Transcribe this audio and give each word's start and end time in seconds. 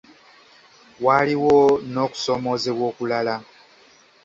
Waaliwo 1.03 1.55
n’okusoomoozebwa 1.91 2.83
okulala. 2.91 3.35